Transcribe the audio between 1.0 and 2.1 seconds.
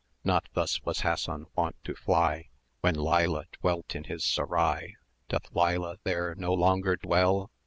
Hassan wont to